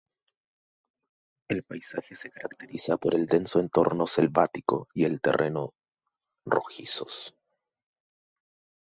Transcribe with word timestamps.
El 1.47 1.61
paisaje 1.61 2.15
se 2.15 2.31
caracteriza 2.31 2.97
por 2.97 3.13
el 3.13 3.27
denso 3.27 3.59
entorno 3.59 4.07
selvático 4.07 4.87
y 4.95 5.05
el 5.05 5.21
terreno 5.21 5.69
rojizos. 6.43 7.35